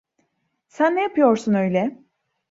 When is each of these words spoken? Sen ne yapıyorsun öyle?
Sen 0.67 0.95
ne 0.95 1.01
yapıyorsun 1.03 1.53
öyle? 1.53 2.03